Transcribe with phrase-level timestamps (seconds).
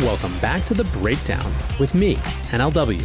[0.00, 2.14] Welcome back to The Breakdown with me,
[2.50, 3.02] NLW.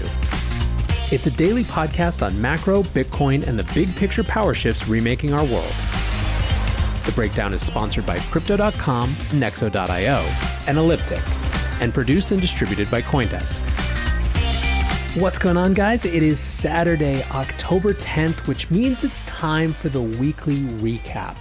[1.12, 5.44] It's a daily podcast on macro, Bitcoin, and the big picture power shifts remaking our
[5.44, 5.74] world.
[7.04, 10.20] The Breakdown is sponsored by Crypto.com, Nexo.io,
[10.68, 11.24] and Elliptic,
[11.82, 13.60] and produced and distributed by Coindesk.
[15.20, 16.06] What's going on, guys?
[16.06, 21.38] It is Saturday, October 10th, which means it's time for the weekly recap.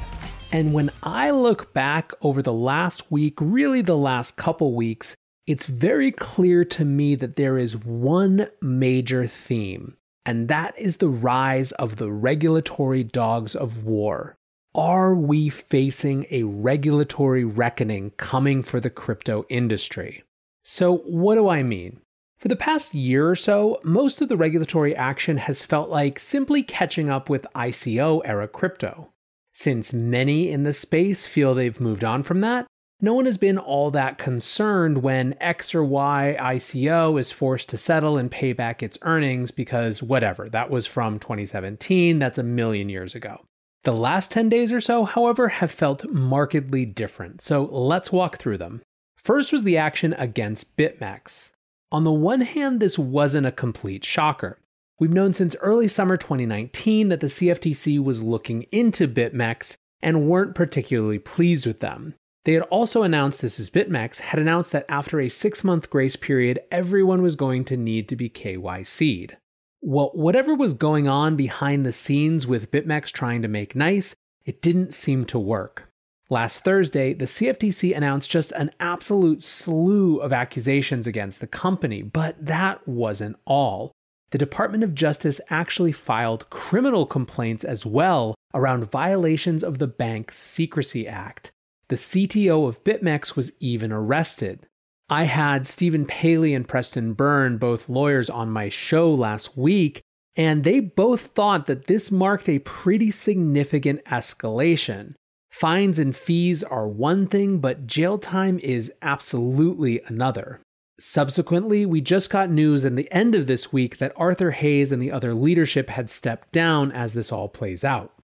[0.50, 5.14] And when I look back over the last week, really the last couple weeks,
[5.46, 11.08] it's very clear to me that there is one major theme, and that is the
[11.08, 14.36] rise of the regulatory dogs of war.
[14.74, 20.22] Are we facing a regulatory reckoning coming for the crypto industry?
[20.62, 22.00] So, what do I mean?
[22.38, 26.62] For the past year or so, most of the regulatory action has felt like simply
[26.62, 29.12] catching up with ICO era crypto.
[29.52, 32.66] Since many in the space feel they've moved on from that,
[33.04, 37.76] no one has been all that concerned when X or Y ICO is forced to
[37.76, 42.88] settle and pay back its earnings because whatever, that was from 2017, that's a million
[42.88, 43.44] years ago.
[43.82, 48.58] The last 10 days or so, however, have felt markedly different, so let's walk through
[48.58, 48.82] them.
[49.16, 51.50] First was the action against BitMEX.
[51.90, 54.60] On the one hand, this wasn't a complete shocker.
[55.00, 60.54] We've known since early summer 2019 that the CFTC was looking into BitMEX and weren't
[60.54, 62.14] particularly pleased with them.
[62.44, 66.16] They had also announced this is BitMEX had announced that after a six month grace
[66.16, 69.36] period, everyone was going to need to be KYC'd.
[69.80, 74.60] Well, whatever was going on behind the scenes with BitMEX trying to make nice, it
[74.60, 75.88] didn't seem to work.
[76.30, 82.44] Last Thursday, the CFTC announced just an absolute slew of accusations against the company, but
[82.44, 83.92] that wasn't all.
[84.30, 90.32] The Department of Justice actually filed criminal complaints as well around violations of the Bank
[90.32, 91.51] Secrecy Act.
[91.92, 94.66] The CTO of BitMEX was even arrested.
[95.10, 100.00] I had Stephen Palley and Preston Byrne, both lawyers, on my show last week,
[100.34, 105.16] and they both thought that this marked a pretty significant escalation.
[105.50, 110.62] Fines and fees are one thing, but jail time is absolutely another.
[110.98, 115.02] Subsequently, we just got news in the end of this week that Arthur Hayes and
[115.02, 118.14] the other leadership had stepped down as this all plays out.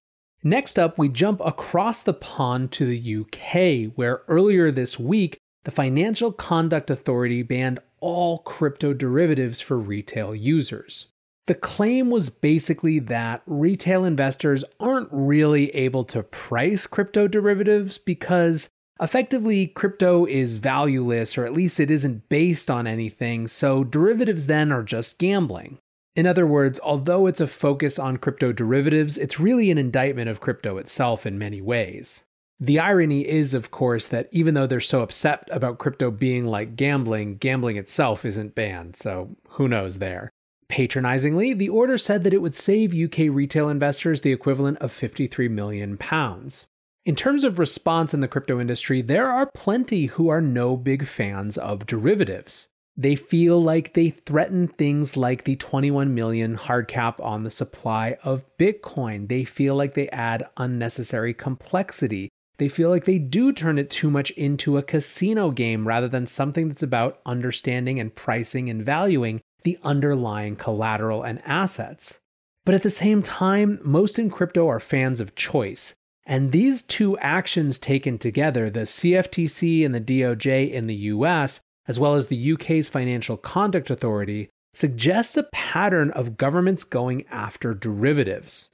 [0.43, 5.71] Next up, we jump across the pond to the UK, where earlier this week, the
[5.71, 11.07] Financial Conduct Authority banned all crypto derivatives for retail users.
[11.47, 18.69] The claim was basically that retail investors aren't really able to price crypto derivatives because
[19.01, 24.71] effectively crypto is valueless, or at least it isn't based on anything, so derivatives then
[24.71, 25.79] are just gambling.
[26.19, 30.41] In other words, although it's a focus on crypto derivatives, it's really an indictment of
[30.41, 32.25] crypto itself in many ways.
[32.59, 36.75] The irony is, of course, that even though they're so upset about crypto being like
[36.75, 40.29] gambling, gambling itself isn't banned, so who knows there.
[40.67, 45.47] Patronizingly, the order said that it would save UK retail investors the equivalent of 53
[45.47, 46.67] million pounds.
[47.05, 51.07] In terms of response in the crypto industry, there are plenty who are no big
[51.07, 52.67] fans of derivatives.
[52.99, 58.17] They feel like they threaten things like the 21 million hard cap on the supply
[58.25, 59.29] of Bitcoin.
[59.29, 62.27] They feel like they add unnecessary complexity.
[62.57, 66.27] They feel like they do turn it too much into a casino game rather than
[66.27, 72.19] something that's about understanding and pricing and valuing the underlying collateral and assets.
[72.65, 75.93] But at the same time, most in crypto are fans of choice.
[76.25, 81.99] And these two actions taken together, the CFTC and the DOJ in the US, as
[81.99, 88.69] well as the UK's Financial Conduct Authority, suggests a pattern of governments going after derivatives.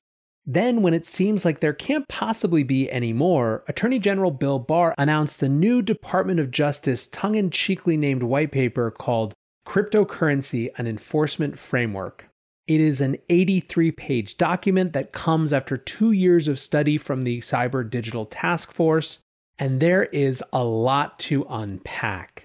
[0.45, 4.93] Then, when it seems like there can't possibly be any more, Attorney General Bill Barr
[4.97, 9.33] announced the new Department of Justice tongue in cheekly named white paper called
[9.65, 12.27] Cryptocurrency An Enforcement Framework.
[12.67, 17.39] It is an 83 page document that comes after two years of study from the
[17.39, 19.19] Cyber Digital Task Force,
[19.57, 22.44] and there is a lot to unpack.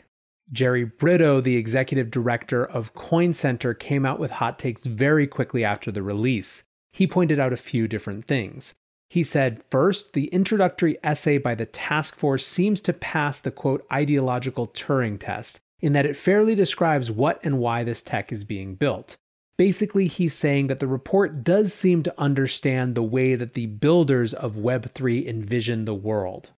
[0.53, 5.65] Jerry Brito, the executive director of Coin Center, came out with hot takes very quickly
[5.65, 6.65] after the release.
[6.93, 8.75] He pointed out a few different things.
[9.09, 13.87] He said, first, the introductory essay by the task force seems to pass the quote
[13.93, 18.75] ideological Turing test, in that it fairly describes what and why this tech is being
[18.75, 19.17] built.
[19.57, 24.33] Basically, he's saying that the report does seem to understand the way that the builders
[24.33, 26.51] of Web3 envision the world.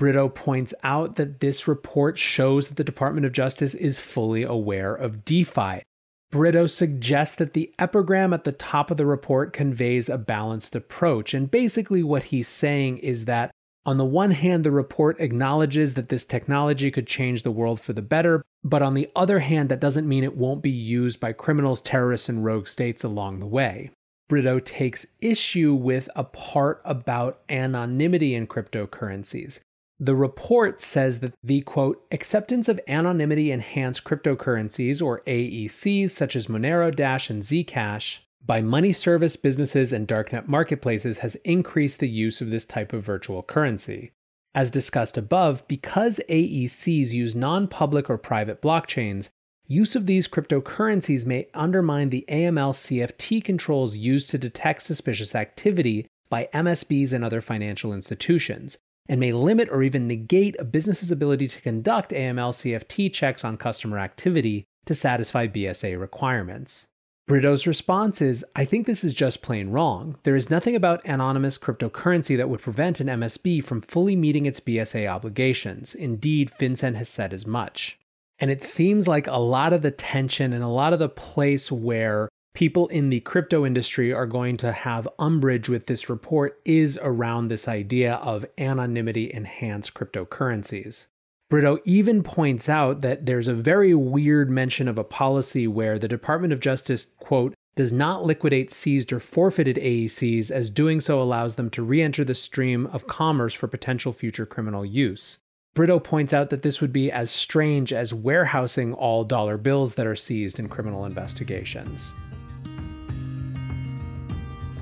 [0.00, 4.94] Brito points out that this report shows that the Department of Justice is fully aware
[4.94, 5.82] of DeFi.
[6.30, 11.34] Brito suggests that the epigram at the top of the report conveys a balanced approach,
[11.34, 13.50] and basically what he's saying is that
[13.86, 17.94] On the one hand, the report acknowledges that this technology could change the world for
[17.94, 21.32] the better, but on the other hand, that doesn't mean it won't be used by
[21.32, 23.90] criminals, terrorists, and rogue states along the way.
[24.28, 29.60] Brito takes issue with a part about anonymity in cryptocurrencies.
[30.02, 36.46] The report says that the quote, acceptance of anonymity enhanced cryptocurrencies, or AECs, such as
[36.46, 42.40] Monero Dash and Zcash, by money service businesses and darknet marketplaces has increased the use
[42.40, 44.12] of this type of virtual currency.
[44.54, 49.28] As discussed above, because AECs use non public or private blockchains,
[49.66, 56.06] use of these cryptocurrencies may undermine the AML CFT controls used to detect suspicious activity
[56.30, 58.78] by MSBs and other financial institutions,
[59.10, 63.56] and may limit or even negate a business's ability to conduct AML CFT checks on
[63.56, 66.86] customer activity to satisfy BSA requirements.
[67.26, 70.16] Brito's response is I think this is just plain wrong.
[70.22, 74.60] There is nothing about anonymous cryptocurrency that would prevent an MSB from fully meeting its
[74.60, 75.92] BSA obligations.
[75.92, 77.98] Indeed, FinCEN has said as much.
[78.38, 81.70] And it seems like a lot of the tension and a lot of the place
[81.70, 86.98] where people in the crypto industry are going to have umbrage with this report is
[87.02, 91.06] around this idea of anonymity enhanced cryptocurrencies.
[91.48, 96.06] Brito even points out that there's a very weird mention of a policy where the
[96.06, 101.56] Department of Justice, quote, does not liquidate seized or forfeited AECs, as doing so allows
[101.56, 105.38] them to re enter the stream of commerce for potential future criminal use.
[105.74, 110.06] Brito points out that this would be as strange as warehousing all dollar bills that
[110.06, 112.12] are seized in criminal investigations.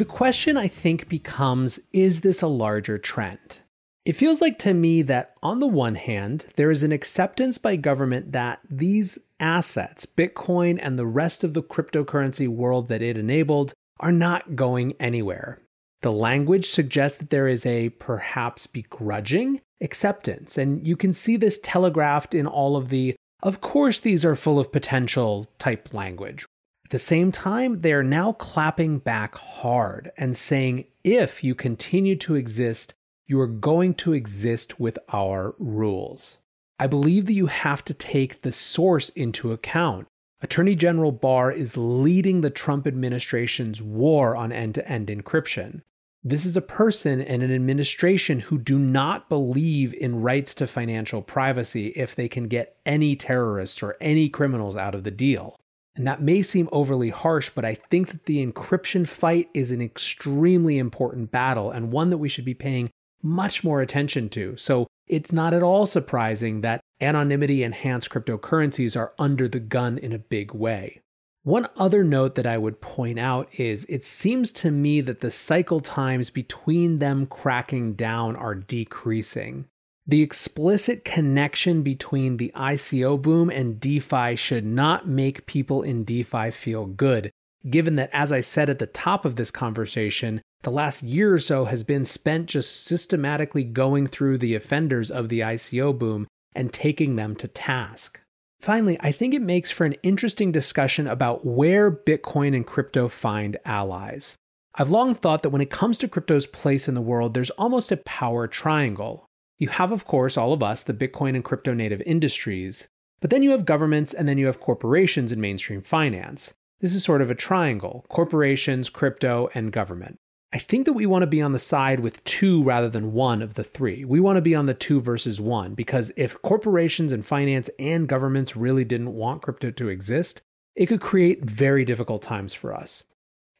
[0.00, 3.60] The question I think becomes is this a larger trend?
[4.06, 7.76] It feels like to me that on the one hand, there is an acceptance by
[7.76, 13.74] government that these assets, Bitcoin and the rest of the cryptocurrency world that it enabled,
[13.98, 15.60] are not going anywhere.
[16.00, 21.60] The language suggests that there is a perhaps begrudging acceptance, and you can see this
[21.62, 26.46] telegraphed in all of the, of course, these are full of potential type language.
[26.90, 32.16] At the same time, they are now clapping back hard and saying, if you continue
[32.16, 32.94] to exist,
[33.28, 36.38] you are going to exist with our rules.
[36.80, 40.08] I believe that you have to take the source into account.
[40.42, 45.82] Attorney General Barr is leading the Trump administration's war on end to end encryption.
[46.24, 51.22] This is a person and an administration who do not believe in rights to financial
[51.22, 55.56] privacy if they can get any terrorists or any criminals out of the deal.
[56.00, 59.82] And that may seem overly harsh, but I think that the encryption fight is an
[59.82, 62.88] extremely important battle and one that we should be paying
[63.22, 64.56] much more attention to.
[64.56, 70.14] So it's not at all surprising that anonymity enhanced cryptocurrencies are under the gun in
[70.14, 71.02] a big way.
[71.42, 75.30] One other note that I would point out is it seems to me that the
[75.30, 79.66] cycle times between them cracking down are decreasing.
[80.10, 86.50] The explicit connection between the ICO boom and DeFi should not make people in DeFi
[86.50, 87.30] feel good,
[87.70, 91.38] given that, as I said at the top of this conversation, the last year or
[91.38, 96.26] so has been spent just systematically going through the offenders of the ICO boom
[96.56, 98.20] and taking them to task.
[98.58, 103.58] Finally, I think it makes for an interesting discussion about where Bitcoin and crypto find
[103.64, 104.36] allies.
[104.74, 107.92] I've long thought that when it comes to crypto's place in the world, there's almost
[107.92, 109.28] a power triangle
[109.60, 112.88] You have, of course, all of us, the Bitcoin and crypto native industries,
[113.20, 116.54] but then you have governments and then you have corporations in mainstream finance.
[116.80, 120.18] This is sort of a triangle corporations, crypto, and government.
[120.50, 123.42] I think that we want to be on the side with two rather than one
[123.42, 124.02] of the three.
[124.02, 128.08] We want to be on the two versus one because if corporations and finance and
[128.08, 130.40] governments really didn't want crypto to exist,
[130.74, 133.04] it could create very difficult times for us.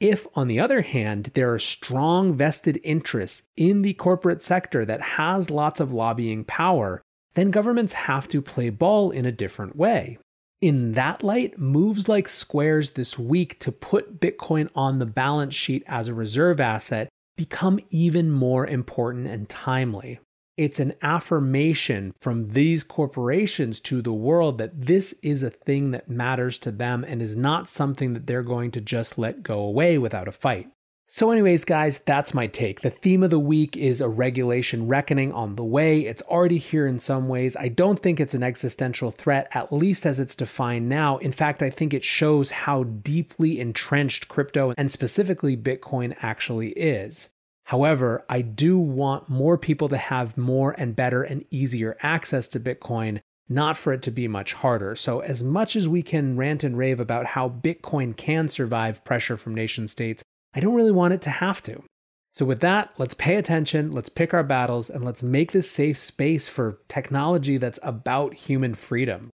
[0.00, 5.02] If, on the other hand, there are strong vested interests in the corporate sector that
[5.02, 7.02] has lots of lobbying power,
[7.35, 10.19] then governments have to play ball in a different way.
[10.62, 15.83] In that light, moves like Square's this week to put Bitcoin on the balance sheet
[15.87, 20.19] as a reserve asset become even more important and timely.
[20.61, 26.11] It's an affirmation from these corporations to the world that this is a thing that
[26.11, 29.97] matters to them and is not something that they're going to just let go away
[29.97, 30.69] without a fight.
[31.07, 32.83] So, anyways, guys, that's my take.
[32.83, 36.00] The theme of the week is a regulation reckoning on the way.
[36.00, 37.57] It's already here in some ways.
[37.57, 41.17] I don't think it's an existential threat, at least as it's defined now.
[41.17, 47.31] In fact, I think it shows how deeply entrenched crypto and specifically Bitcoin actually is.
[47.70, 52.58] However, I do want more people to have more and better and easier access to
[52.58, 54.96] Bitcoin, not for it to be much harder.
[54.96, 59.36] So, as much as we can rant and rave about how Bitcoin can survive pressure
[59.36, 61.84] from nation states, I don't really want it to have to.
[62.32, 65.96] So, with that, let's pay attention, let's pick our battles, and let's make this safe
[65.96, 69.30] space for technology that's about human freedom.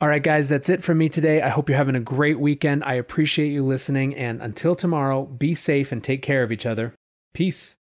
[0.00, 1.42] All right, guys, that's it from me today.
[1.42, 2.84] I hope you're having a great weekend.
[2.84, 4.14] I appreciate you listening.
[4.14, 6.94] And until tomorrow, be safe and take care of each other.
[7.36, 7.75] Peace.